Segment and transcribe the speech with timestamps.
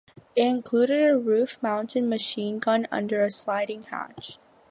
[0.35, 4.39] It included a roof-mounted machine gun under a sliding hatch.